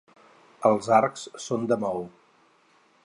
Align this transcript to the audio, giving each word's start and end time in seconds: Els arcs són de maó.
Els 0.69 0.89
arcs 1.01 1.27
són 1.49 1.69
de 1.73 1.79
maó. 1.85 2.03